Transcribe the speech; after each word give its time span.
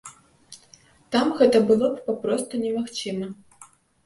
Там 1.15 1.27
гэта 1.41 1.61
было 1.69 1.91
б 1.93 2.01
папросту 2.09 2.63
немагчыма. 2.65 3.31